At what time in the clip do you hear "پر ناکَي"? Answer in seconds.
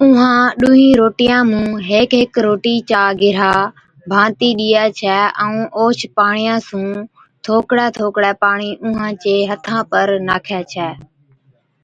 9.90-10.60